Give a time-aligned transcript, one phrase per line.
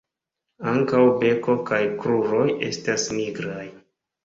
[0.71, 3.71] Ankaŭ beko kaj kruroj estas nigraj.